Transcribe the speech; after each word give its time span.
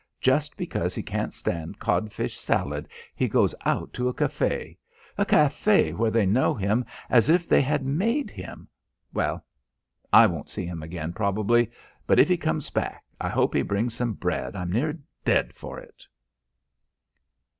Just 0.19 0.57
because 0.57 0.95
he 0.95 1.03
can't 1.03 1.31
stand 1.31 1.77
codfish 1.77 2.39
salad 2.39 2.89
he 3.13 3.27
goes 3.27 3.53
out 3.67 3.93
to 3.93 4.09
a 4.09 4.13
café! 4.15 4.75
A 5.15 5.23
café 5.23 5.93
where 5.95 6.09
they 6.09 6.25
know 6.25 6.55
him 6.55 6.83
as 7.07 7.29
if 7.29 7.47
they 7.47 7.61
had 7.61 7.85
made 7.85 8.31
him!... 8.31 8.67
Well.... 9.13 9.45
I 10.11 10.25
won't 10.25 10.49
see 10.49 10.65
him 10.65 10.81
again, 10.81 11.13
probably.... 11.13 11.69
But 12.07 12.17
if 12.17 12.29
he 12.29 12.35
comes 12.37 12.71
back, 12.71 13.03
I 13.19 13.29
hope 13.29 13.53
he 13.53 13.61
brings 13.61 13.93
some 13.93 14.13
bread. 14.13 14.55
I'm 14.55 14.71
near 14.71 14.97
dead 15.23 15.53
for 15.53 15.77
it." 15.79 16.07